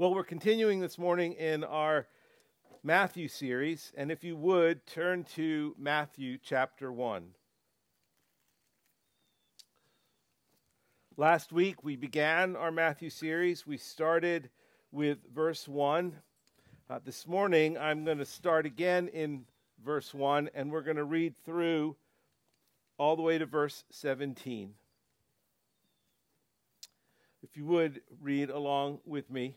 [0.00, 2.06] Well, we're continuing this morning in our
[2.82, 7.34] Matthew series, and if you would turn to Matthew chapter 1.
[11.18, 13.66] Last week we began our Matthew series.
[13.66, 14.48] We started
[14.90, 16.16] with verse 1.
[16.88, 19.44] Uh, this morning I'm going to start again in
[19.84, 21.94] verse 1, and we're going to read through
[22.96, 24.72] all the way to verse 17.
[27.42, 29.56] If you would read along with me.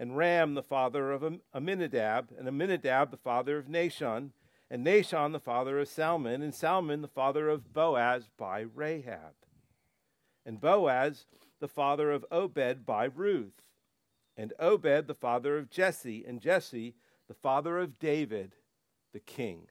[0.00, 1.22] and Ram the father of
[1.54, 4.30] Amminadab, and Amminadab the father of Nahshon,
[4.70, 9.34] and Nahshon the father of Salmon, and Salmon the father of Boaz by Rahab,
[10.46, 11.26] and Boaz
[11.60, 13.60] the father of Obed by Ruth,
[14.38, 16.94] and Obed the father of Jesse, and Jesse
[17.28, 18.54] the father of David
[19.12, 19.66] the king.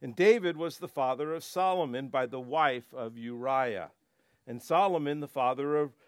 [0.00, 3.90] And David was the father of Solomon by the wife of Uriah,
[4.46, 5.94] and Solomon the father of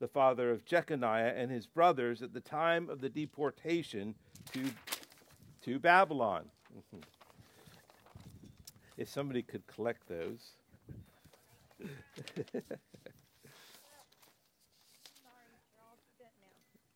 [0.00, 4.14] the father of Jeconiah and his brothers at the time of the deportation
[4.52, 4.64] to,
[5.62, 6.46] to Babylon.
[8.96, 10.52] If somebody could collect those.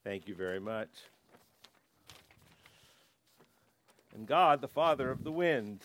[0.03, 0.91] Thank you very much.
[4.15, 5.81] And God, the Father of the wind.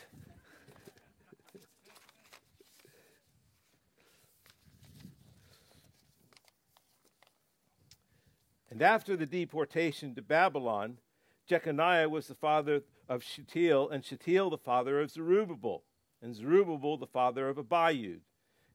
[8.72, 11.00] And after the deportation to Babylon,
[11.48, 15.84] Jeconiah was the father of Shealtiel, and Shealtiel the father of Zerubbabel,
[16.22, 18.22] and Zerubbabel the father of Abiud,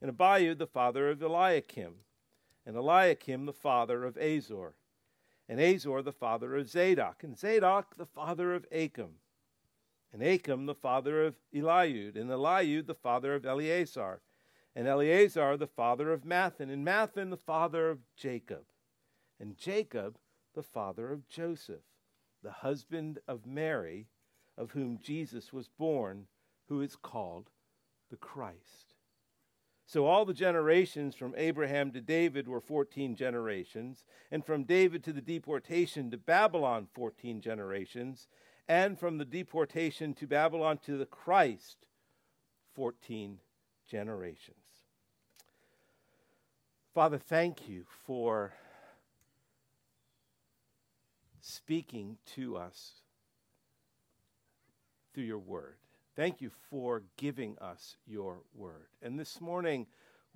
[0.00, 1.94] and Abiud the father of Eliakim,
[2.66, 4.74] and Eliakim the father of Azor,
[5.48, 9.20] and Azor the father of Zadok, and Zadok the father of Achim,
[10.12, 14.22] and Achim the father of Eliud, and Eliud the father of Eleazar,
[14.74, 18.64] and Eleazar the father of Matthan, and Matthan the father of Jacob
[19.40, 20.18] and Jacob,
[20.54, 21.84] the father of Joseph,
[22.42, 24.08] the husband of Mary,
[24.56, 26.26] of whom Jesus was born,
[26.68, 27.50] who is called
[28.10, 28.94] the Christ.
[29.86, 35.12] So all the generations from Abraham to David were 14 generations, and from David to
[35.12, 38.28] the deportation to Babylon, 14 generations,
[38.66, 41.86] and from the deportation to Babylon to the Christ,
[42.74, 43.40] 14
[43.86, 44.56] generations.
[46.94, 48.54] Father, thank you for
[51.44, 52.92] speaking to us
[55.12, 55.76] through your word.
[56.16, 58.86] Thank you for giving us your word.
[59.02, 59.86] And this morning,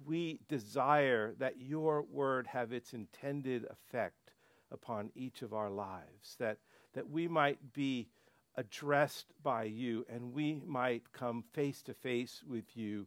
[0.05, 4.33] we desire that your word have its intended effect
[4.71, 6.59] upon each of our lives, that,
[6.93, 8.09] that we might be
[8.57, 13.07] addressed by you and we might come face to face with you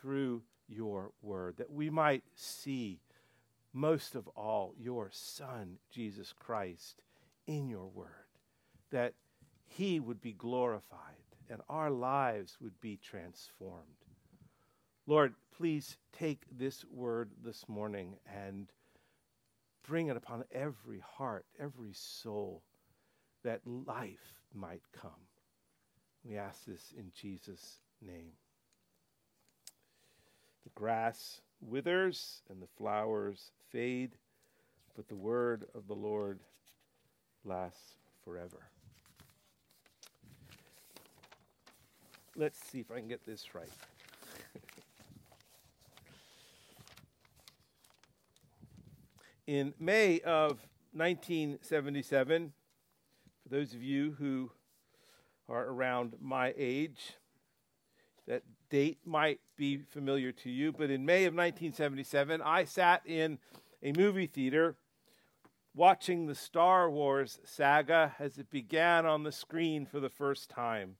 [0.00, 3.00] through your word, that we might see
[3.72, 7.00] most of all your Son, Jesus Christ,
[7.48, 8.06] in your word,
[8.92, 9.14] that
[9.66, 11.00] he would be glorified
[11.50, 13.82] and our lives would be transformed.
[15.06, 18.70] Lord, please take this word this morning and
[19.82, 22.62] bring it upon every heart, every soul,
[23.42, 25.10] that life might come.
[26.22, 28.32] We ask this in Jesus' name.
[30.64, 34.16] The grass withers and the flowers fade,
[34.94, 36.40] but the word of the Lord
[37.44, 37.94] lasts
[38.24, 38.68] forever.
[42.36, 43.68] Let's see if I can get this right.
[49.46, 50.60] In May of
[50.92, 52.52] 1977,
[53.42, 54.50] for those of you who
[55.48, 57.14] are around my age,
[58.26, 63.38] that date might be familiar to you, but in May of 1977, I sat in
[63.82, 64.76] a movie theater
[65.78, 70.96] watching the Star Wars saga as it began on the screen for the first time.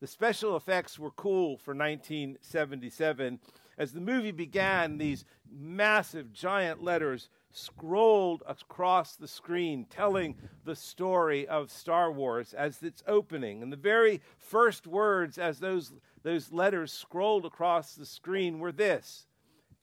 [0.00, 3.38] The special effects were cool for 1977.
[3.76, 11.46] As the movie began, these massive giant letters scrolled across the screen telling the story
[11.46, 13.62] of Star Wars as its opening.
[13.62, 15.92] And the very first words as those,
[16.22, 19.26] those letters scrolled across the screen were this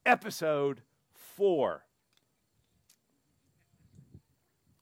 [0.04, 0.82] Episode
[1.14, 1.86] 4.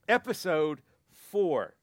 [0.09, 1.75] Episode 4.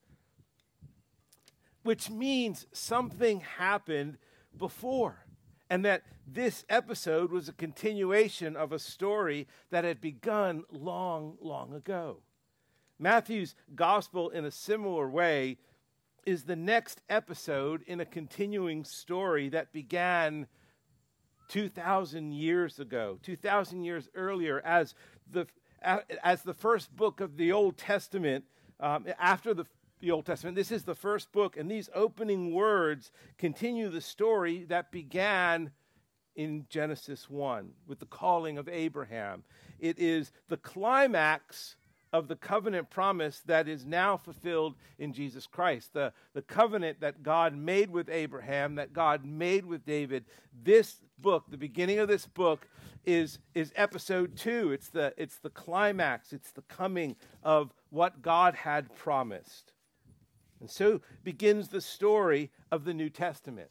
[1.85, 4.19] Which means something happened
[4.59, 5.25] before
[5.71, 11.73] and that this episode was a continuation of a story that had begun long, long
[11.73, 12.19] ago.
[12.99, 15.59] Matthew's gospel, in a similar way,
[16.25, 20.47] is the next episode in a continuing story that began
[21.49, 24.95] 2,000 years ago, 2,000 years earlier, as
[25.31, 25.47] the,
[25.83, 28.45] as the first book of the Old Testament,
[28.81, 29.67] um, after the
[30.01, 30.57] the Old Testament.
[30.57, 35.71] This is the first book, and these opening words continue the story that began
[36.35, 39.43] in Genesis 1 with the calling of Abraham.
[39.79, 41.77] It is the climax
[42.17, 45.93] of the covenant promise that is now fulfilled in Jesus Christ.
[45.93, 50.25] The, the covenant that God made with Abraham, that God made with David.
[50.63, 52.67] This book, the beginning of this book,
[53.05, 54.73] is, is episode two.
[54.73, 59.73] It's the, it's the climax, it's the coming of what God had promised.
[60.61, 63.69] And so begins the story of the New Testament.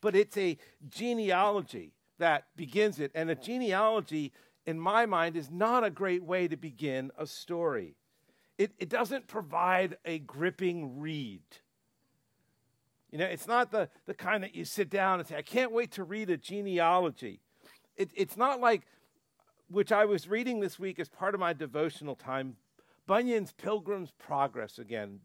[0.00, 0.58] But it's a
[0.88, 3.10] genealogy that begins it.
[3.14, 4.32] And a genealogy,
[4.66, 7.96] in my mind, is not a great way to begin a story.
[8.56, 11.42] It, it doesn't provide a gripping read.
[13.10, 15.72] You know, it's not the, the kind that you sit down and say, I can't
[15.72, 17.40] wait to read a genealogy.
[17.96, 18.82] It, it's not like,
[19.68, 22.56] which I was reading this week as part of my devotional time,
[23.06, 25.20] Bunyan's Pilgrim's Progress again.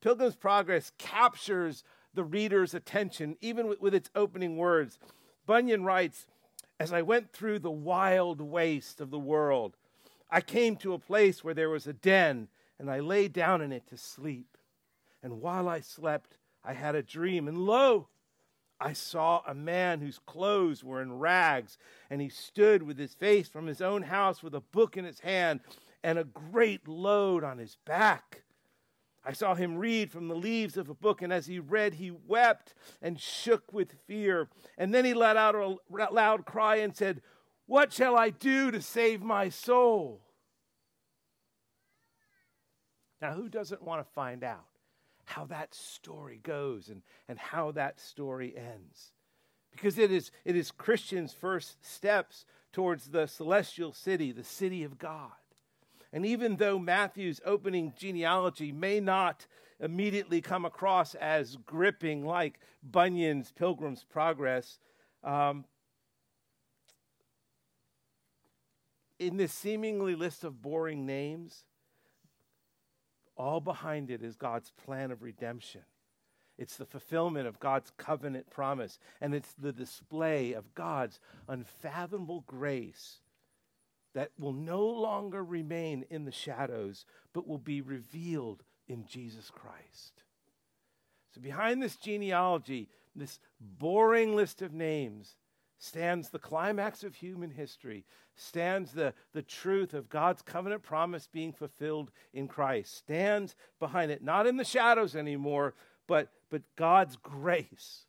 [0.00, 1.82] Pilgrim's Progress captures
[2.14, 4.98] the reader's attention, even with, with its opening words.
[5.46, 6.26] Bunyan writes,
[6.78, 9.76] As I went through the wild waste of the world,
[10.30, 13.72] I came to a place where there was a den, and I lay down in
[13.72, 14.58] it to sleep.
[15.22, 18.08] And while I slept, I had a dream, and lo,
[18.78, 21.78] I saw a man whose clothes were in rags,
[22.10, 25.20] and he stood with his face from his own house with a book in his
[25.20, 25.60] hand
[26.02, 28.42] and a great load on his back.
[29.26, 32.12] I saw him read from the leaves of a book, and as he read, he
[32.12, 34.48] wept and shook with fear.
[34.78, 37.22] And then he let out a loud cry and said,
[37.66, 40.20] What shall I do to save my soul?
[43.20, 44.66] Now, who doesn't want to find out
[45.24, 49.10] how that story goes and, and how that story ends?
[49.72, 54.98] Because it is, it is Christians' first steps towards the celestial city, the city of
[54.98, 55.32] God.
[56.12, 59.46] And even though Matthew's opening genealogy may not
[59.80, 64.78] immediately come across as gripping like Bunyan's Pilgrim's Progress,
[65.22, 65.64] um,
[69.18, 71.64] in this seemingly list of boring names,
[73.36, 75.82] all behind it is God's plan of redemption.
[76.58, 83.20] It's the fulfillment of God's covenant promise, and it's the display of God's unfathomable grace
[84.16, 87.04] that will no longer remain in the shadows,
[87.34, 90.22] but will be revealed in Jesus Christ.
[91.34, 95.36] So, behind this genealogy, this boring list of names,
[95.78, 101.52] stands the climax of human history, stands the, the truth of God's covenant promise being
[101.52, 105.74] fulfilled in Christ, stands behind it, not in the shadows anymore,
[106.06, 108.06] but, but God's grace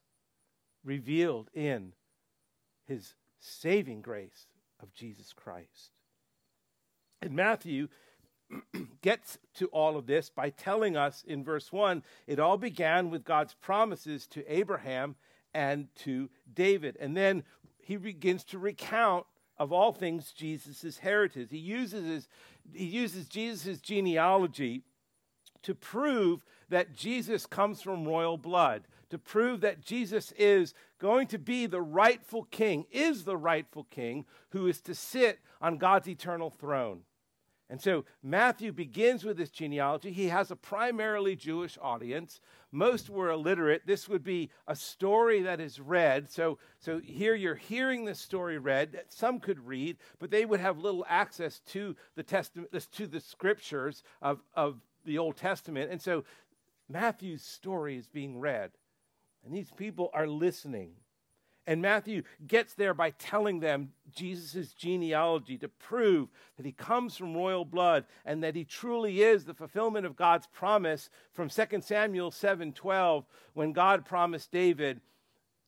[0.85, 1.91] revealed in
[2.85, 4.47] his saving grace
[4.81, 5.96] of Jesus Christ.
[7.21, 7.87] And Matthew
[9.01, 13.23] gets to all of this by telling us in verse 1 it all began with
[13.23, 15.15] God's promises to Abraham
[15.53, 16.97] and to David.
[16.99, 17.43] And then
[17.79, 19.25] he begins to recount
[19.57, 21.47] of all things Jesus' heritage.
[21.49, 22.27] He uses his,
[22.73, 24.83] he uses Jesus' genealogy
[25.63, 31.37] to prove that Jesus comes from royal blood, to prove that Jesus is going to
[31.37, 36.49] be the rightful king, is the rightful king who is to sit on God's eternal
[36.49, 37.01] throne.
[37.69, 40.11] And so Matthew begins with this genealogy.
[40.11, 42.39] He has a primarily Jewish audience.
[42.71, 43.81] Most were illiterate.
[43.85, 46.29] This would be a story that is read.
[46.29, 49.01] So, so here you're hearing this story read.
[49.09, 54.01] Some could read, but they would have little access to the testament, to the scriptures
[54.21, 55.91] of, of the Old Testament.
[55.91, 56.23] And so
[56.87, 58.71] Matthew's story is being read.
[59.47, 60.91] And these people are listening.
[61.65, 66.27] And Matthew gets there by telling them Jesus' genealogy to prove
[66.57, 70.47] that he comes from royal blood and that he truly is the fulfillment of God's
[70.47, 74.99] promise from 2 Samuel 7:12 when God promised David,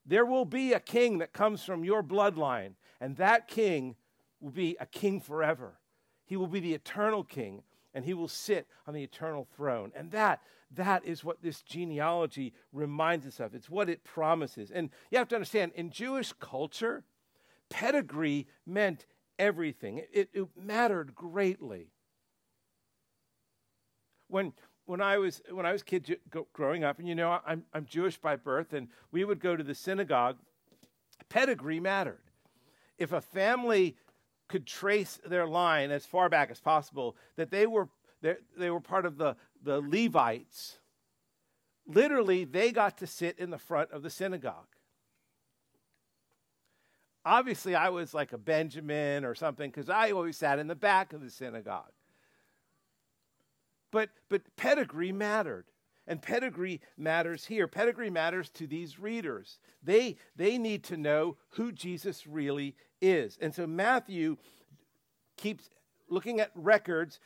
[0.05, 3.95] there will be a king that comes from your bloodline and that king
[4.41, 5.79] will be a king forever.
[6.25, 9.91] He will be the eternal king and he will sit on the eternal throne.
[9.95, 10.41] And that
[10.75, 13.55] that is what this genealogy reminds us of.
[13.55, 14.69] It's what it promises.
[14.71, 17.03] And you have to understand, in Jewish culture,
[17.69, 19.05] pedigree meant
[19.39, 21.87] everything, it, it mattered greatly.
[24.27, 24.53] When,
[24.85, 26.19] when I was when I was kid
[26.53, 29.63] growing up, and you know I'm I'm Jewish by birth, and we would go to
[29.63, 30.37] the synagogue.
[31.29, 32.21] Pedigree mattered.
[32.97, 33.95] If a family
[34.49, 37.87] could trace their line as far back as possible, that they were
[38.21, 40.79] they were part of the the Levites,
[41.85, 44.67] literally, they got to sit in the front of the synagogue.
[47.25, 51.13] Obviously, I was like a Benjamin or something because I always sat in the back
[51.13, 51.91] of the synagogue.
[53.91, 55.65] But, but pedigree mattered.
[56.09, 57.67] And pedigree matters here.
[57.67, 59.59] Pedigree matters to these readers.
[59.83, 63.37] They, they need to know who Jesus really is.
[63.39, 64.37] And so Matthew
[65.37, 65.69] keeps
[66.09, 67.19] looking at records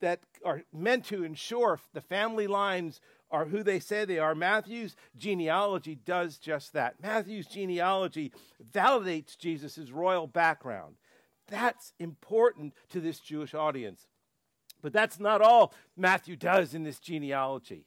[0.00, 4.36] that are meant to ensure the family lines are who they say they are.
[4.36, 7.02] Matthew's genealogy does just that.
[7.02, 8.32] Matthew's genealogy
[8.72, 10.94] validates Jesus' royal background.
[11.48, 14.06] That's important to this Jewish audience.
[14.80, 17.84] But that's not all Matthew does in this genealogy.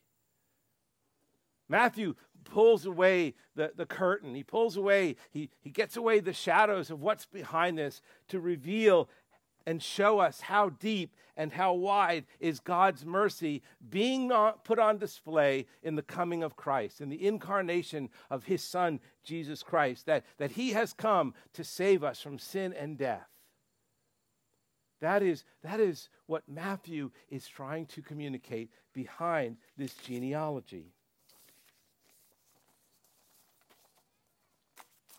[1.71, 4.35] Matthew pulls away the, the curtain.
[4.35, 9.09] He pulls away, he, he gets away the shadows of what's behind this to reveal
[9.65, 14.31] and show us how deep and how wide is God's mercy being
[14.63, 19.63] put on display in the coming of Christ, in the incarnation of his Son, Jesus
[19.63, 23.27] Christ, that, that he has come to save us from sin and death.
[24.99, 30.93] That is, that is what Matthew is trying to communicate behind this genealogy.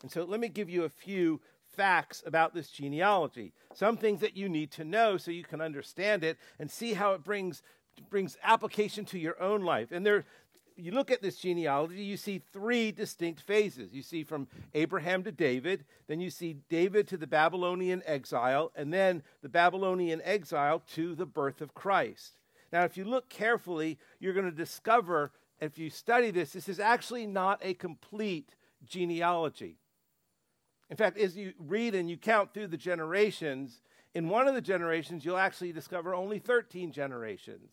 [0.03, 1.41] And so let me give you a few
[1.77, 6.23] facts about this genealogy, some things that you need to know so you can understand
[6.23, 7.63] it and see how it brings,
[8.11, 9.91] brings application to your own life.
[9.91, 10.25] And there,
[10.77, 13.95] you look at this genealogy, you see three distinct phases.
[13.95, 18.93] You see from Abraham to David, then you see David to the Babylonian exile, and
[18.93, 22.37] then the Babylonian exile to the birth of Christ.
[22.73, 25.31] Now, if you look carefully, you're going to discover,
[25.61, 28.55] if you study this, this is actually not a complete
[28.85, 29.77] genealogy.
[30.93, 33.81] In fact, as you read and you count through the generations,
[34.15, 37.73] in one of the generations, you'll actually discover only 13 generations.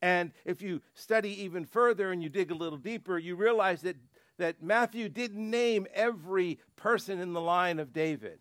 [0.00, 3.98] And if you study even further and you dig a little deeper, you realize that,
[4.38, 8.38] that Matthew didn't name every person in the line of David.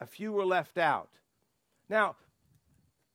[0.00, 1.10] A few were left out.
[1.88, 2.16] Now,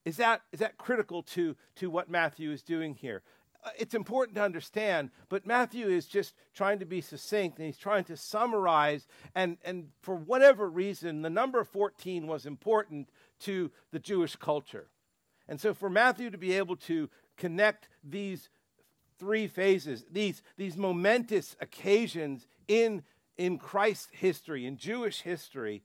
[0.06, 3.22] is that, is that critical to, to what Matthew is doing here?
[3.62, 7.76] Uh, it's important to understand, but Matthew is just trying to be succinct and he's
[7.76, 9.06] trying to summarize.
[9.34, 14.88] And, and for whatever reason, the number 14 was important to the Jewish culture.
[15.48, 18.48] And so for Matthew to be able to connect these
[19.18, 23.02] three phases, these, these momentous occasions in,
[23.36, 25.82] in Christ's history, in Jewish history,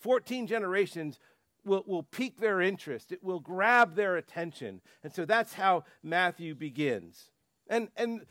[0.00, 1.20] 14 generations
[1.64, 4.80] will, will pique their interest, it will grab their attention.
[5.02, 7.30] And so that's how Matthew begins.
[7.68, 8.26] And, and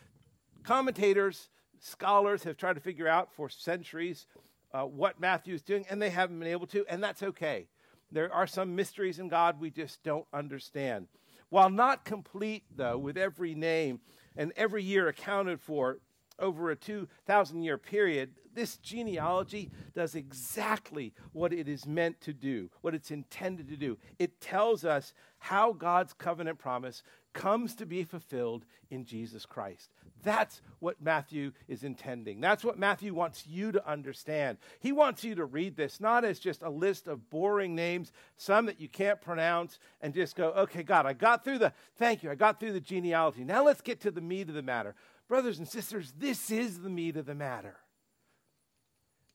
[0.63, 4.27] commentators, scholars have tried to figure out for centuries
[4.73, 7.67] uh, what Matthew is doing, and they haven't been able to, and that's okay.
[8.11, 11.07] There are some mysteries in God we just don't understand.
[11.49, 13.99] While not complete, though, with every name
[14.37, 15.99] and every year accounted for
[16.39, 22.69] over a 2,000 year period, this genealogy does exactly what it is meant to do,
[22.81, 23.97] what it's intended to do.
[24.19, 27.03] It tells us how God's covenant promise
[27.33, 29.89] comes to be fulfilled in Jesus Christ.
[30.23, 32.41] That's what Matthew is intending.
[32.41, 34.57] That's what Matthew wants you to understand.
[34.79, 38.67] He wants you to read this not as just a list of boring names, some
[38.67, 42.29] that you can't pronounce, and just go, okay, God, I got through the, thank you,
[42.29, 43.43] I got through the genealogy.
[43.43, 44.95] Now let's get to the meat of the matter.
[45.27, 47.77] Brothers and sisters, this is the meat of the matter.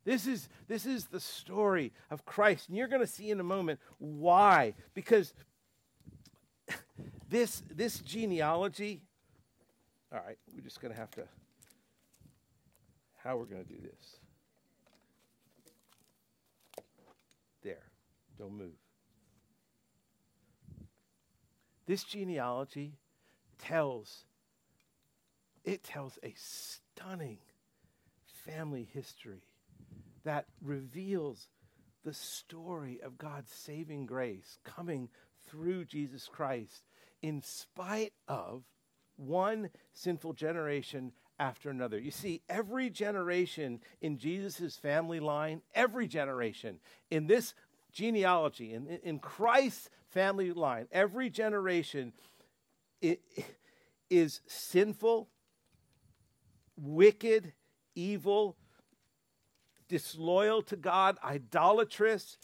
[0.06, 2.68] This is, this is the story of Christ.
[2.68, 4.74] And you're going to see in a moment why.
[4.94, 5.34] Because
[7.28, 9.02] this, this genealogy,
[10.12, 11.24] all right, we're just going to have to,
[13.16, 14.16] how we're going to do this.
[17.64, 17.82] There,
[18.38, 18.78] don't move.
[21.84, 22.92] This genealogy
[23.58, 24.24] tells,
[25.64, 27.38] it tells a stunning
[28.44, 29.42] family history
[30.26, 31.46] that reveals
[32.04, 35.08] the story of God's saving grace coming
[35.48, 36.82] through Jesus Christ
[37.22, 38.64] in spite of
[39.16, 41.96] one sinful generation after another.
[41.98, 47.54] You see, every generation in Jesus' family line, every generation in this
[47.92, 52.12] genealogy, in, in Christ's family line, every generation
[54.10, 55.28] is sinful,
[56.76, 57.52] wicked,
[57.94, 58.56] evil,
[59.88, 62.38] disloyal to God, idolatrous,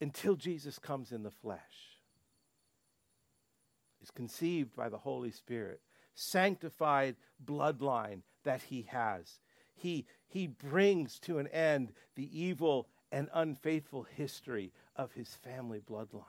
[0.00, 1.60] until Jesus comes in the flesh.
[4.02, 5.80] Is conceived by the Holy Spirit,
[6.14, 9.40] sanctified bloodline that he has.
[9.74, 16.22] He, he brings to an end the evil and unfaithful history of his family bloodline.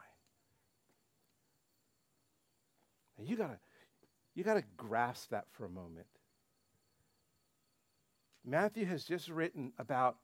[3.24, 3.60] you gotta,
[4.36, 6.06] you gotta grasp that for a moment.
[8.50, 10.16] Matthew has just written about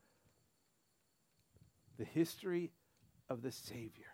[1.98, 2.72] the history
[3.30, 4.06] of the Savior.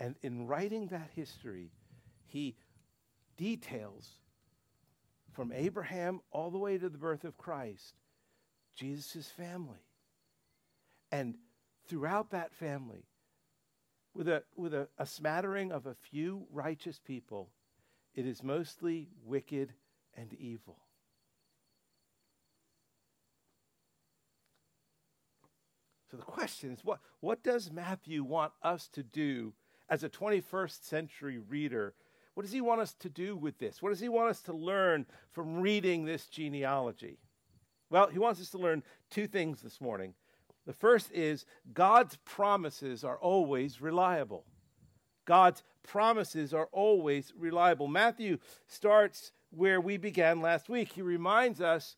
[0.00, 1.72] And in writing that history,
[2.24, 2.56] he
[3.36, 4.08] details
[5.30, 7.96] from Abraham all the way to the birth of Christ,
[8.74, 9.84] Jesus' family.
[11.12, 11.36] And
[11.86, 13.04] throughout that family,
[14.14, 17.50] with, a, with a, a smattering of a few righteous people,
[18.14, 19.74] it is mostly wicked
[20.16, 20.78] and evil.
[26.10, 29.52] So the question is what, what does Matthew want us to do
[29.88, 31.94] as a 21st century reader?
[32.34, 33.82] What does he want us to do with this?
[33.82, 37.18] What does he want us to learn from reading this genealogy?
[37.90, 40.14] Well, he wants us to learn two things this morning.
[40.66, 44.44] The first is God's promises are always reliable.
[45.24, 47.88] God's promises are always reliable.
[47.88, 50.92] Matthew starts where we began last week.
[50.92, 51.96] He reminds us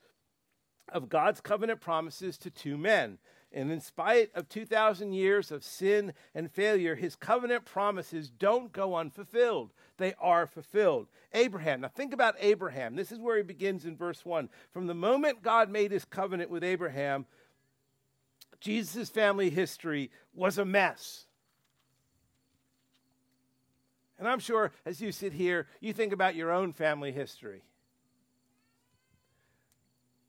[0.88, 3.19] of God's covenant promises to two men.
[3.54, 8.97] And in spite of 2,000 years of sin and failure, his covenant promises don't go
[8.97, 9.73] unfulfilled.
[9.99, 11.09] They are fulfilled.
[11.35, 12.97] Abraham, now think about Abraham.
[12.97, 14.49] This is where he begins in verse 1.
[14.71, 17.26] From the moment God made his covenant with Abraham,
[18.58, 21.26] Jesus' family history was a mess.
[24.19, 27.65] And I'm sure as you sit here, you think about your own family history.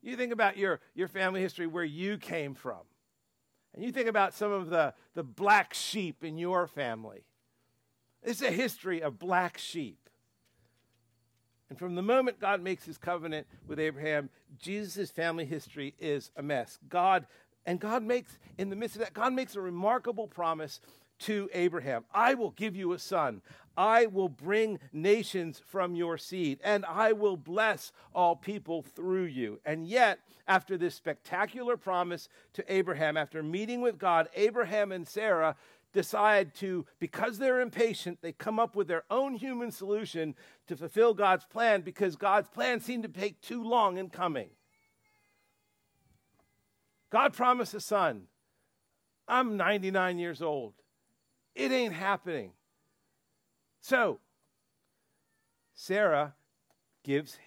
[0.02, 2.82] You think about your, your family history where you came from.
[3.74, 7.26] And you think about some of the, the black sheep in your family.
[8.22, 10.10] It's a history of black sheep.
[11.70, 16.44] And from the moment God makes his covenant with Abraham, Jesus' family history is a
[16.44, 16.78] mess.
[16.88, 17.26] God,
[17.66, 20.80] and God makes, in the midst of that, God makes a remarkable promise
[21.20, 23.42] to Abraham I will give you a son.
[23.76, 29.60] I will bring nations from your seed, and I will bless all people through you.
[29.66, 35.56] And yet, after this spectacular promise to Abraham, after meeting with God, Abraham and Sarah
[35.92, 40.36] decide to, because they're impatient, they come up with their own human solution
[40.68, 44.50] to fulfill God's plan because God's plan seemed to take too long in coming.
[47.12, 48.24] God promised a son.
[49.28, 50.74] I'm 99 years old.
[51.56, 52.52] It ain't happening.
[53.82, 54.20] So,
[55.74, 56.36] Sarah
[57.04, 57.38] gives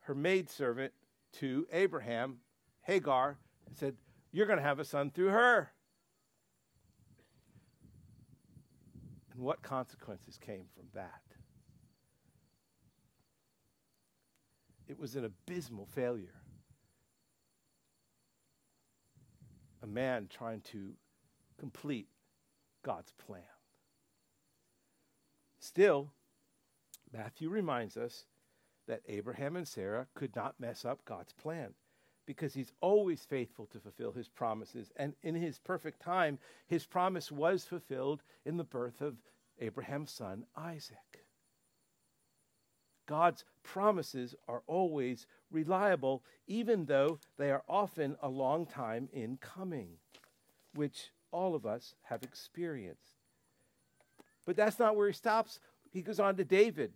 [0.00, 0.92] her maidservant
[1.32, 2.38] to Abraham,
[2.82, 3.96] Hagar, and said,
[4.30, 5.72] You're going to have a son through her.
[9.32, 11.22] And what consequences came from that?
[14.86, 16.42] It was an abysmal failure.
[19.82, 20.92] A man trying to
[21.58, 22.06] complete
[22.84, 23.42] God's plan.
[25.58, 26.12] Still,
[27.12, 28.26] Matthew reminds us
[28.86, 31.74] that Abraham and Sarah could not mess up God's plan
[32.26, 34.92] because he's always faithful to fulfill his promises.
[34.96, 39.16] And in his perfect time, his promise was fulfilled in the birth of
[39.58, 41.24] Abraham's son, Isaac.
[43.06, 49.98] God's promises are always reliable, even though they are often a long time in coming,
[50.74, 53.18] which all of us have experienced.
[54.46, 55.58] But that's not where he stops.
[55.90, 56.92] He goes on to David.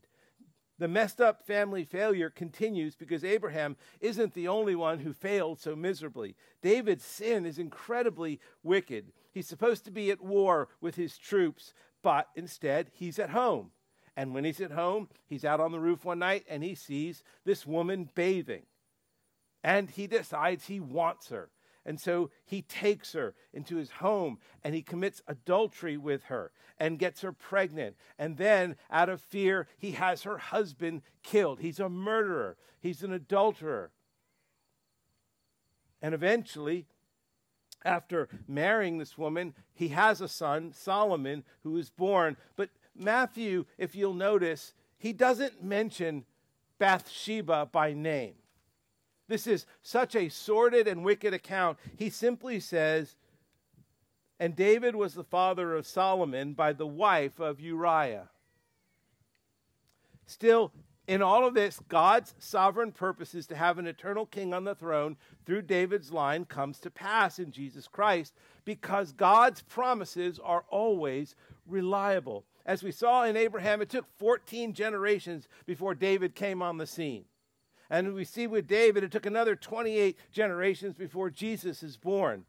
[0.78, 5.74] The messed up family failure continues because Abraham isn't the only one who failed so
[5.74, 6.36] miserably.
[6.62, 9.12] David's sin is incredibly wicked.
[9.32, 13.72] He's supposed to be at war with his troops, but instead he's at home.
[14.16, 17.24] And when he's at home, he's out on the roof one night and he sees
[17.44, 18.62] this woman bathing.
[19.64, 21.50] And he decides he wants her.
[21.88, 26.98] And so he takes her into his home and he commits adultery with her and
[26.98, 27.96] gets her pregnant.
[28.18, 31.60] And then, out of fear, he has her husband killed.
[31.60, 33.90] He's a murderer, he's an adulterer.
[36.02, 36.84] And eventually,
[37.86, 42.36] after marrying this woman, he has a son, Solomon, who is born.
[42.54, 46.26] But Matthew, if you'll notice, he doesn't mention
[46.78, 48.34] Bathsheba by name.
[49.28, 51.78] This is such a sordid and wicked account.
[51.96, 53.16] He simply says,
[54.40, 58.30] And David was the father of Solomon by the wife of Uriah.
[60.26, 60.72] Still,
[61.06, 65.16] in all of this, God's sovereign purposes to have an eternal king on the throne
[65.46, 68.34] through David's line comes to pass in Jesus Christ
[68.66, 71.34] because God's promises are always
[71.66, 72.44] reliable.
[72.66, 77.24] As we saw in Abraham, it took 14 generations before David came on the scene.
[77.90, 82.44] And we see with David, it took another 28 generations before Jesus is born.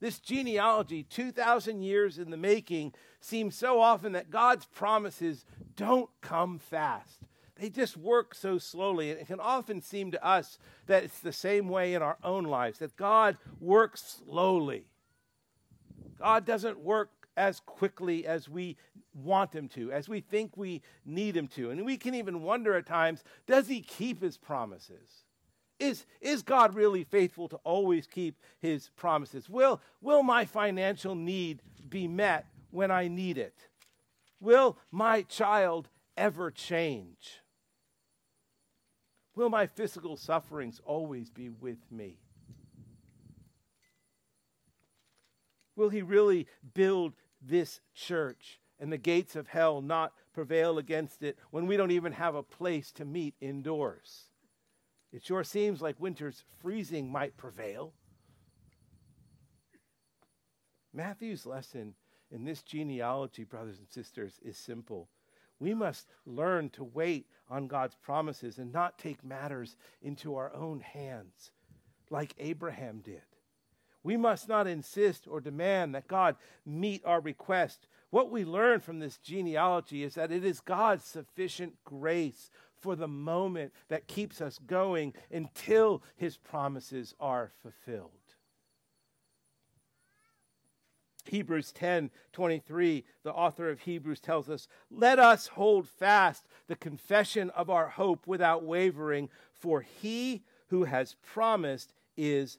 [0.00, 5.44] This genealogy, 2,000 years in the making, seems so often that God's promises
[5.76, 7.20] don't come fast.
[7.56, 9.10] They just work so slowly.
[9.10, 12.44] And it can often seem to us that it's the same way in our own
[12.44, 14.86] lives, that God works slowly.
[16.18, 18.76] God doesn't work as quickly as we
[19.14, 21.70] want him to, as we think we need him to.
[21.70, 25.24] And we can even wonder at times does he keep his promises?
[25.78, 29.48] Is, is God really faithful to always keep his promises?
[29.48, 33.54] Will, will my financial need be met when I need it?
[34.40, 37.40] Will my child ever change?
[39.34, 42.18] Will my physical sufferings always be with me?
[45.76, 51.38] Will he really build this church and the gates of hell not prevail against it
[51.50, 54.24] when we don't even have a place to meet indoors?
[55.12, 57.92] It sure seems like winter's freezing might prevail.
[60.92, 61.94] Matthew's lesson
[62.30, 65.08] in this genealogy, brothers and sisters, is simple.
[65.58, 70.80] We must learn to wait on God's promises and not take matters into our own
[70.80, 71.50] hands
[72.08, 73.22] like Abraham did.
[74.02, 77.86] We must not insist or demand that God meet our request.
[78.10, 83.08] What we learn from this genealogy is that it is God's sufficient grace for the
[83.08, 88.10] moment that keeps us going until his promises are fulfilled.
[91.26, 97.50] Hebrews 10 23, the author of Hebrews tells us, Let us hold fast the confession
[97.50, 102.58] of our hope without wavering, for he who has promised is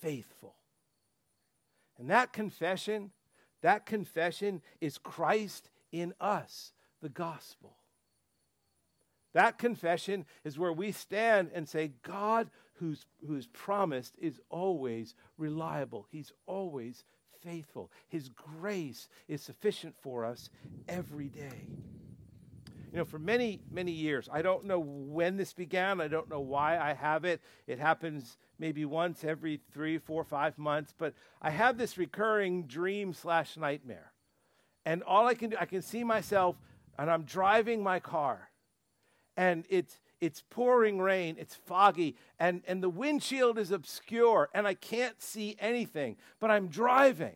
[0.00, 0.54] faithful.
[1.98, 3.10] And that confession,
[3.62, 7.76] that confession is Christ in us, the gospel.
[9.34, 16.06] That confession is where we stand and say, God, who's, who's promised, is always reliable.
[16.10, 17.04] He's always
[17.42, 17.90] faithful.
[18.08, 20.50] His grace is sufficient for us
[20.88, 21.68] every day.
[22.92, 26.00] You know, for many, many years, I don't know when this began.
[26.00, 27.40] I don't know why I have it.
[27.66, 30.92] It happens maybe once every three, four, five months.
[30.96, 34.12] But I have this recurring dream slash nightmare.
[34.84, 36.56] And all I can do, I can see myself,
[36.98, 38.50] and I'm driving my car,
[39.36, 44.74] and it's it's pouring rain, it's foggy, and, and the windshield is obscure, and I
[44.74, 47.34] can't see anything, but I'm driving.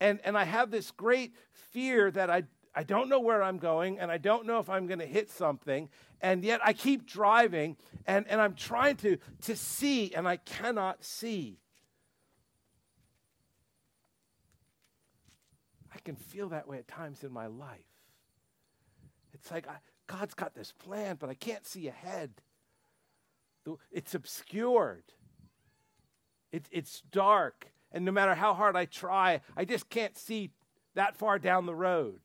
[0.00, 2.42] And, and I have this great fear that I,
[2.74, 5.30] I don't know where I'm going, and I don't know if I'm going to hit
[5.30, 5.88] something,
[6.20, 11.04] and yet I keep driving, and, and I'm trying to, to see, and I cannot
[11.04, 11.60] see.
[15.94, 17.78] I can feel that way at times in my life.
[19.32, 19.76] It's like I,
[20.08, 22.32] God's got this plan, but I can't see ahead.
[23.92, 25.04] It's obscured,
[26.52, 27.68] it, it's dark.
[27.92, 30.50] And no matter how hard I try, I just can't see
[30.94, 32.20] that far down the road.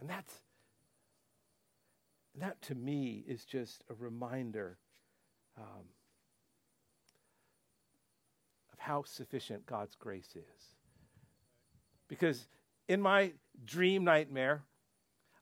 [0.00, 0.32] And that's
[2.40, 4.78] that to me is just a reminder
[5.56, 5.84] um,
[8.72, 10.64] of how sufficient God's grace is.
[12.06, 12.46] Because
[12.88, 13.32] in my
[13.64, 14.62] dream nightmare,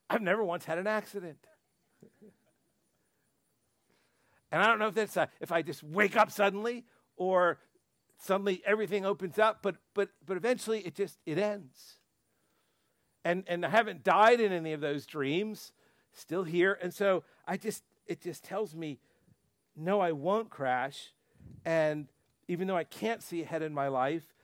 [0.08, 1.38] I've never once had an accident.
[4.50, 6.84] and I don't know if that's a, if I just wake up suddenly
[7.16, 7.58] or
[8.18, 11.96] suddenly everything opens up, but but but eventually it just it ends.
[13.26, 15.72] And and I haven't died in any of those dreams,
[16.12, 16.78] still here.
[16.80, 19.00] And so I just it just tells me,
[19.74, 21.12] no, I won't crash.
[21.64, 22.06] And
[22.46, 24.35] even though I can't see ahead in my life,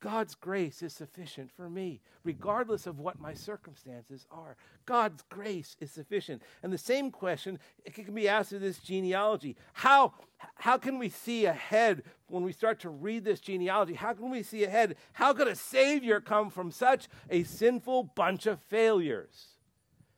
[0.00, 4.56] God's grace is sufficient for me, regardless of what my circumstances are.
[4.84, 6.42] God's grace is sufficient.
[6.62, 7.58] And the same question
[7.92, 9.56] can be asked of this genealogy.
[9.72, 10.14] How,
[10.56, 13.94] how can we see ahead when we start to read this genealogy?
[13.94, 14.96] How can we see ahead?
[15.14, 19.48] How could a Savior come from such a sinful bunch of failures?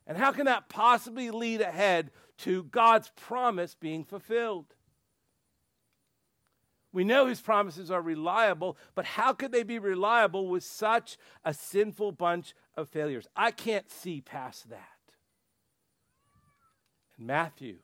[0.07, 4.67] And how can that possibly lead ahead to God's promise being fulfilled.
[6.93, 11.53] We know his promises are reliable, but how could they be reliable with such a
[11.53, 13.29] sinful bunch of failures?
[13.37, 14.89] I can't see past that.
[17.19, 17.79] And Matthew,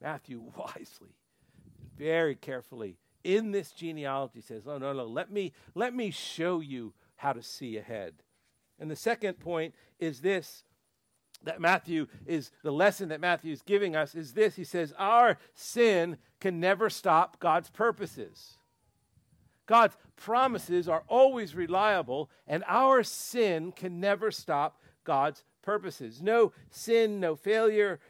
[0.00, 1.16] Matthew wisely,
[1.96, 6.92] very carefully, in this genealogy says, Oh, no, no, let me, let me show you
[7.16, 8.14] how to see ahead.
[8.78, 10.64] And the second point is this
[11.44, 14.56] that Matthew is the lesson that Matthew is giving us is this.
[14.56, 18.58] He says, Our sin can never stop God's purposes.
[19.66, 26.20] God's promises are always reliable, and our sin can never stop God's purposes.
[26.20, 28.00] No sin, no failure,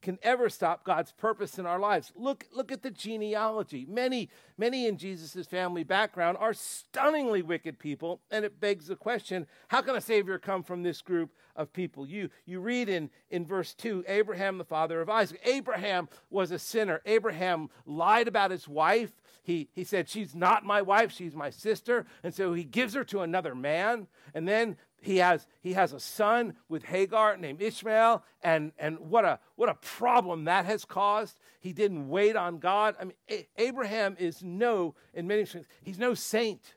[0.00, 2.12] can ever stop God's purpose in our lives.
[2.14, 3.86] Look, look at the genealogy.
[3.88, 9.46] Many, many in Jesus' family background are stunningly wicked people, and it begs the question
[9.68, 12.06] how can a Savior come from this group of people?
[12.06, 15.40] You, you read in, in verse 2 Abraham, the father of Isaac.
[15.44, 17.00] Abraham was a sinner.
[17.04, 19.12] Abraham lied about his wife.
[19.42, 22.06] He, he said, She's not my wife, she's my sister.
[22.22, 24.06] And so he gives her to another man.
[24.34, 29.24] And then he has, he has a son with Hagar named Ishmael, and, and what,
[29.24, 31.38] a, what a problem that has caused.
[31.60, 32.96] He didn't wait on God.
[33.00, 36.74] I mean, A- Abraham is no, in many ways, he's no saint.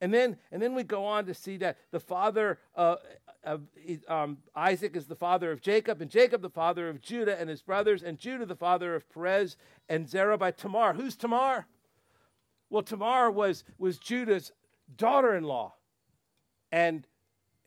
[0.00, 2.96] And then, and then we go on to see that the father uh,
[3.44, 3.62] of
[4.08, 7.62] um, Isaac is the father of Jacob, and Jacob the father of Judah and his
[7.62, 9.56] brothers, and Judah the father of Perez
[9.88, 10.92] and Zerah by Tamar.
[10.92, 11.66] Who's Tamar?
[12.68, 14.52] Well, Tamar was, was Judah's
[14.96, 15.74] daughter in law
[16.72, 17.06] and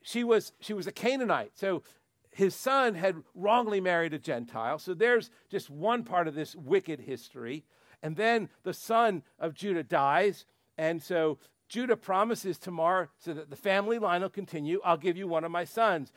[0.01, 1.51] she was she was a Canaanite.
[1.55, 1.83] So
[2.31, 4.77] his son had wrongly married a Gentile.
[4.77, 7.63] So there's just one part of this wicked history.
[8.03, 10.45] And then the son of Judah dies,
[10.77, 11.39] and so
[11.69, 14.81] Judah promises Tamar so that the family line will continue.
[14.83, 16.11] I'll give you one of my sons.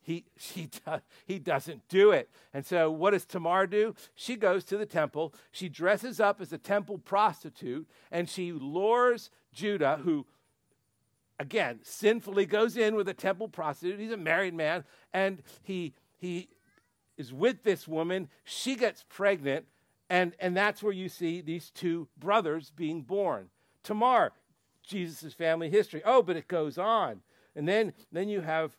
[0.00, 0.68] He, he,
[1.26, 2.30] he doesn't do it.
[2.52, 3.94] And so, what does Tamar do?
[4.14, 5.34] She goes to the temple.
[5.50, 10.26] She dresses up as a temple prostitute, and she lures Judah, who
[11.42, 13.98] again, sinfully goes in with a temple prostitute.
[13.98, 16.48] He's a married man, and he he
[17.18, 18.28] is with this woman.
[18.44, 19.66] She gets pregnant,
[20.08, 23.50] and and that's where you see these two brothers being born.
[23.82, 24.32] Tamar,
[24.84, 26.00] Jesus' family history.
[26.04, 27.22] Oh, but it goes on,
[27.56, 28.76] and then then you have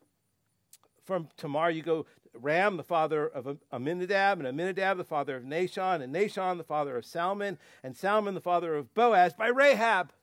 [1.04, 6.02] from Tamar you go Ram, the father of Amminadab, and Amminadab, the father of Nahshon,
[6.02, 10.14] and Nahshon, the father of Salmon, and Salmon, the father of Boaz, by Rahab.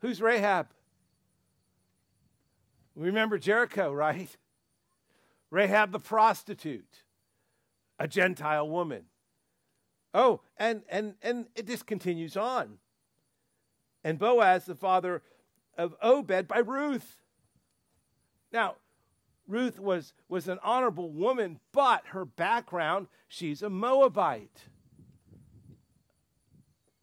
[0.00, 0.68] Who's Rahab?
[2.94, 4.36] Remember Jericho, right?
[5.50, 7.04] Rahab the prostitute,
[7.98, 9.04] a Gentile woman.
[10.12, 12.78] Oh, and and and it just continues on.
[14.04, 15.22] And Boaz, the father
[15.76, 17.16] of Obed, by Ruth.
[18.52, 18.76] Now,
[19.46, 24.68] Ruth was, was an honorable woman, but her background, she's a Moabite.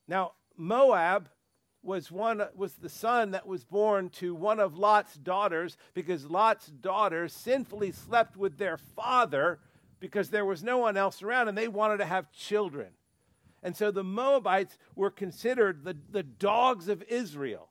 [0.07, 1.29] Now, Moab
[1.85, 6.67] was one was the son that was born to one of Lot's daughters because Lot's
[6.67, 9.59] daughters sinfully slept with their father
[9.99, 12.89] because there was no one else around and they wanted to have children.
[13.63, 17.69] And so the Moabites were considered the, the dogs of Israel.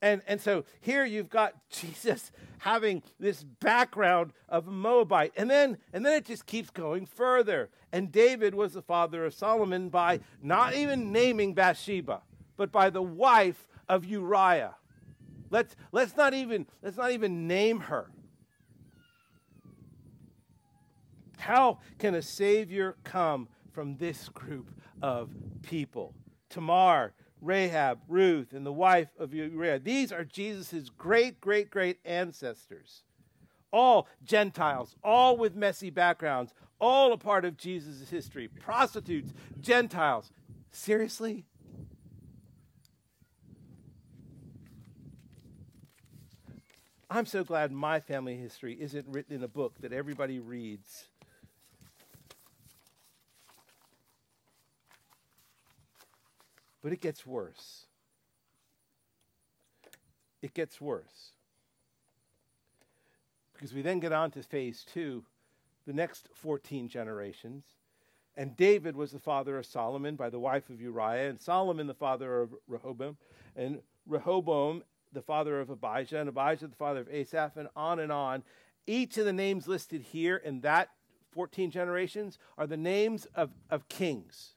[0.00, 5.32] And, and so here you've got Jesus having this background of Moabite.
[5.36, 7.70] And then, and then it just keeps going further.
[7.92, 12.22] And David was the father of Solomon by not even naming Bathsheba,
[12.56, 14.74] but by the wife of Uriah.
[15.50, 18.10] Let's, let's, not, even, let's not even name her.
[21.38, 25.30] How can a Savior come from this group of
[25.62, 26.12] people?
[26.50, 29.78] Tamar, Rahab, Ruth, and the wife of Uriah.
[29.78, 33.02] These are Jesus' great, great, great ancestors.
[33.72, 38.48] All Gentiles, all with messy backgrounds, all a part of Jesus' history.
[38.48, 40.30] Prostitutes, Gentiles.
[40.70, 41.44] Seriously?
[47.10, 51.08] I'm so glad my family history isn't written in a book that everybody reads.
[56.82, 57.86] But it gets worse.
[60.42, 61.32] It gets worse.
[63.52, 65.24] Because we then get on to phase two,
[65.86, 67.64] the next 14 generations.
[68.36, 71.94] And David was the father of Solomon by the wife of Uriah, and Solomon the
[71.94, 73.16] father of Rehoboam,
[73.56, 78.12] and Rehoboam the father of Abijah, and Abijah the father of Asaph, and on and
[78.12, 78.44] on.
[78.86, 80.90] Each of the names listed here in that
[81.32, 84.54] 14 generations are the names of, of kings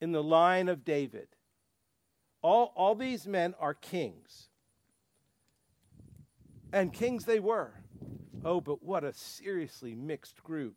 [0.00, 1.28] in the line of David.
[2.42, 4.48] All, all these men are kings.
[6.72, 7.72] And kings they were.
[8.44, 10.76] Oh, but what a seriously mixed group.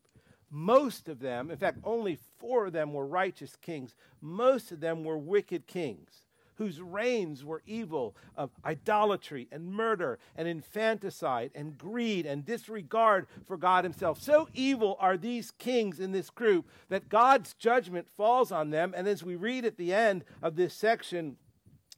[0.50, 3.96] Most of them, in fact, only four of them were righteous kings.
[4.22, 6.24] Most of them were wicked kings
[6.56, 13.58] whose reigns were evil of idolatry and murder and infanticide and greed and disregard for
[13.58, 14.22] God Himself.
[14.22, 18.94] So evil are these kings in this group that God's judgment falls on them.
[18.96, 21.38] And as we read at the end of this section,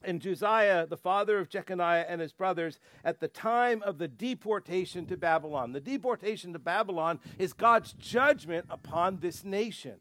[0.05, 5.05] and Josiah, the father of Jeconiah and his brothers, at the time of the deportation
[5.07, 5.71] to Babylon.
[5.71, 9.95] The deportation to Babylon is God's judgment upon this nation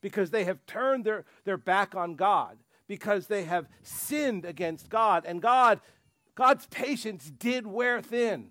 [0.00, 5.24] because they have turned their, their back on God because they have sinned against God.
[5.26, 5.80] And God,
[6.34, 8.50] God's patience did wear thin.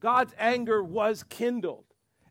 [0.00, 1.84] God's anger was kindled.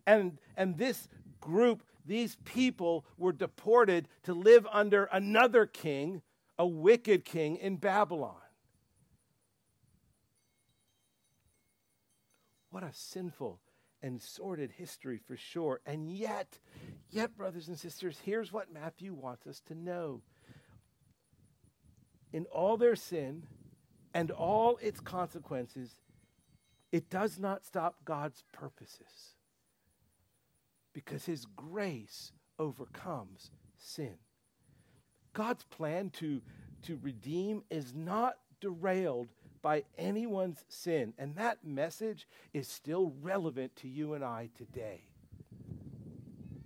[0.07, 1.07] And, and this
[1.39, 6.21] group, these people, were deported to live under another king,
[6.59, 8.35] a wicked king in Babylon.
[12.69, 13.61] What a sinful
[14.01, 15.79] and sordid history for sure.
[15.85, 16.59] And yet,
[17.09, 20.21] yet, brothers and sisters, here's what Matthew wants us to know.
[22.31, 23.43] In all their sin
[24.13, 26.01] and all its consequences,
[26.91, 29.35] it does not stop God's purposes
[30.93, 34.17] because his grace overcomes sin.
[35.33, 36.41] God's plan to,
[36.83, 39.29] to redeem is not derailed
[39.61, 41.13] by anyone's sin.
[41.17, 45.03] And that message is still relevant to you and I today.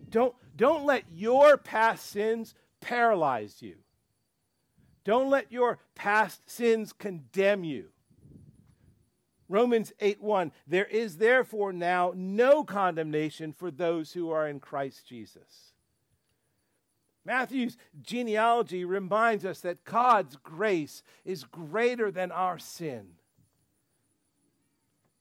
[0.10, 3.76] Don't, don't let your past sins paralyze you.
[5.04, 7.90] Don't let your past sins condemn you.
[9.50, 15.08] Romans 8 1 There is therefore now no condemnation for those who are in Christ
[15.08, 15.73] Jesus.
[17.26, 23.12] Matthew's genealogy reminds us that God's grace is greater than our sin.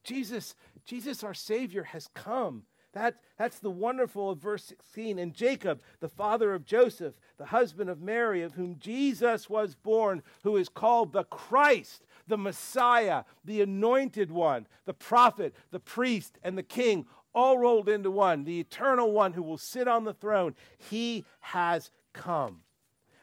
[0.05, 2.65] Jesus, Jesus our Savior, has come.
[2.93, 5.19] That, that's the wonderful of verse 16.
[5.19, 10.23] And Jacob, the father of Joseph, the husband of Mary, of whom Jesus was born,
[10.43, 16.59] who is called the Christ, the Messiah, the anointed one, the prophet, the priest, and
[16.59, 20.55] the king, all rolled into one, the eternal one who will sit on the throne.
[20.91, 22.61] He has come.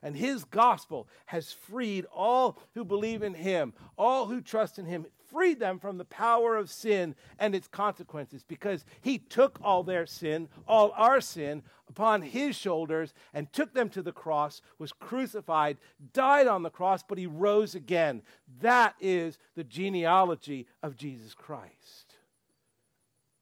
[0.02, 5.06] And his gospel has freed all who believe in him, all who trust in him,
[5.30, 10.06] freed them from the power of sin and its consequences because he took all their
[10.06, 15.78] sin, all our sin, upon his shoulders and took them to the cross, was crucified,
[16.14, 18.22] died on the cross, but he rose again.
[18.62, 22.09] That is the genealogy of Jesus Christ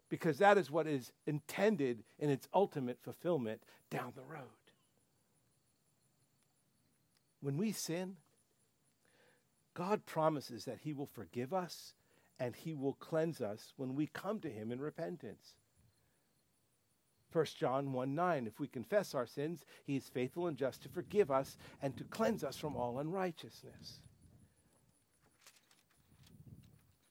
[0.10, 4.48] because that is what is intended in its ultimate fulfillment down the road.
[7.42, 8.18] When we sin,
[9.74, 11.94] God promises that He will forgive us
[12.40, 15.56] and He will cleanse us when we come to Him in repentance.
[17.32, 20.90] 1 John 1 9, if we confess our sins, He is faithful and just to
[20.90, 24.00] forgive us and to cleanse us from all unrighteousness.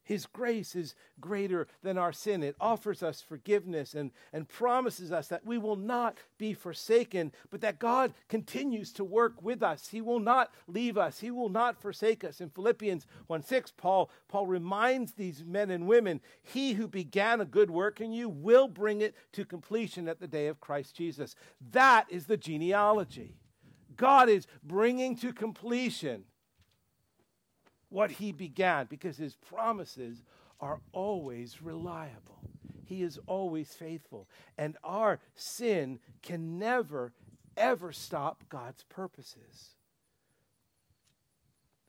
[0.07, 2.45] His grace is greater than our sin.
[2.45, 7.61] It offers us forgiveness and, and promises us that we will not be forsaken, but
[7.63, 9.89] that God continues to work with us.
[9.89, 12.41] He will not leave us, He will not forsake us.
[12.41, 17.45] In Philippians 1 6, Paul, Paul reminds these men and women He who began a
[17.45, 21.35] good work in you will bring it to completion at the day of Christ Jesus.
[21.73, 23.35] That is the genealogy.
[23.97, 26.27] God is bringing to completion
[27.89, 30.23] what he began because his promises
[30.61, 32.41] are always reliable.
[32.85, 34.29] He is always faithful.
[34.57, 37.13] And our sin can never,
[37.57, 39.75] ever stop God's purposes.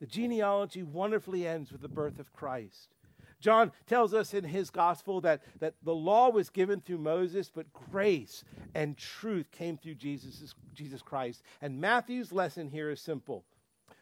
[0.00, 2.94] The genealogy wonderfully ends with the birth of Christ.
[3.40, 7.72] John tells us in his gospel that, that the law was given through Moses, but
[7.72, 8.42] grace
[8.74, 11.42] and truth came through Jesus, Jesus Christ.
[11.60, 13.44] And Matthew's lesson here is simple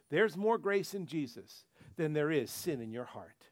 [0.08, 1.64] there's more grace in Jesus
[1.96, 3.46] than there is sin in your heart.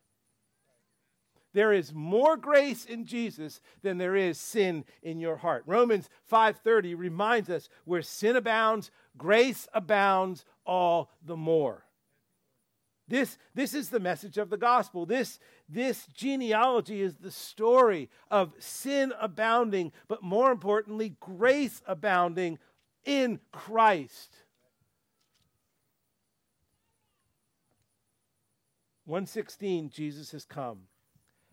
[1.53, 5.63] There is more grace in Jesus than there is sin in your heart.
[5.67, 11.87] Romans 5:30 reminds us where sin abounds, grace abounds all the more.
[13.07, 15.05] This, this is the message of the gospel.
[15.05, 15.39] This,
[15.69, 22.59] this genealogy is the story of sin abounding, but more importantly, grace abounding
[23.05, 24.44] in Christ.
[29.07, 30.81] 116, Jesus has come.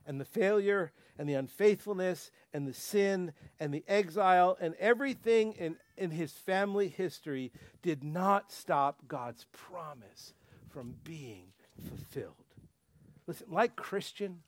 [0.05, 5.75] And the failure and the unfaithfulness and the sin and the exile and everything in,
[5.95, 10.33] in his family history did not stop God's promise
[10.69, 11.47] from being
[11.87, 12.33] fulfilled.
[13.27, 14.39] Listen, like Christian,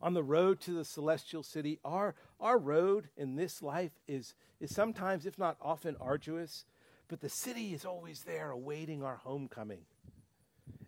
[0.00, 4.74] on the road to the celestial city, our, our road in this life is, is
[4.74, 6.64] sometimes, if not often, arduous,
[7.08, 9.82] but the city is always there awaiting our homecoming.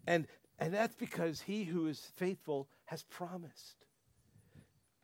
[0.07, 0.27] And,
[0.59, 3.85] and that's because he who is faithful has promised.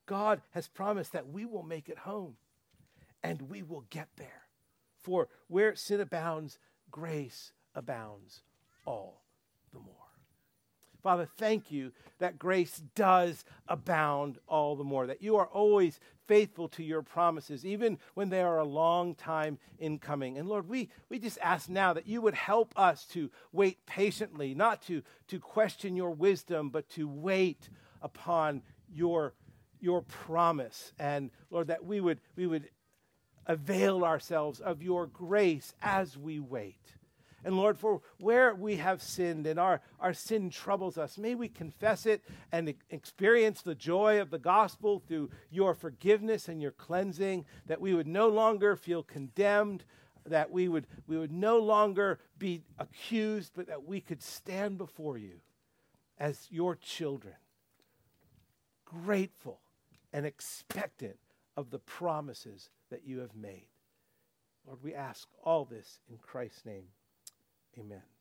[0.06, 2.36] God has promised that we will make it home
[3.22, 4.42] and we will get there.
[5.02, 6.58] For where sin abounds,
[6.90, 8.42] grace abounds
[8.84, 9.24] all
[9.72, 10.01] the more.
[11.02, 16.68] Father, thank you that grace does abound all the more, that you are always faithful
[16.68, 20.38] to your promises, even when they are a long time in coming.
[20.38, 24.54] And Lord, we, we just ask now that you would help us to wait patiently,
[24.54, 27.68] not to, to question your wisdom, but to wait
[28.00, 29.34] upon your,
[29.80, 30.92] your promise.
[30.98, 32.68] And Lord, that we would, we would
[33.46, 36.94] avail ourselves of your grace as we wait.
[37.44, 41.48] And Lord, for where we have sinned and our, our sin troubles us, may we
[41.48, 42.22] confess it
[42.52, 47.94] and experience the joy of the gospel through your forgiveness and your cleansing, that we
[47.94, 49.84] would no longer feel condemned,
[50.24, 55.18] that we would, we would no longer be accused, but that we could stand before
[55.18, 55.40] you
[56.18, 57.34] as your children,
[58.84, 59.60] grateful
[60.12, 61.16] and expectant
[61.56, 63.66] of the promises that you have made.
[64.64, 66.84] Lord, we ask all this in Christ's name.
[67.78, 68.11] Amen.